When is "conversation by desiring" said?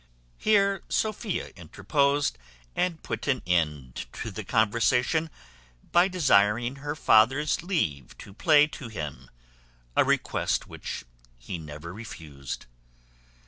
4.43-6.77